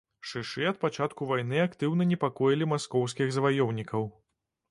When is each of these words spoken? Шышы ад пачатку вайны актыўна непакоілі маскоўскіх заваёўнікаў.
Шышы 0.27 0.61
ад 0.69 0.77
пачатку 0.83 1.27
вайны 1.31 1.59
актыўна 1.65 2.07
непакоілі 2.13 2.69
маскоўскіх 2.73 3.27
заваёўнікаў. 3.37 4.09